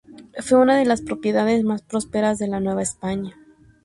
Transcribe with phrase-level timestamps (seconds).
[0.39, 3.37] Fue una de las propiedades más prósperas de la Nueva España.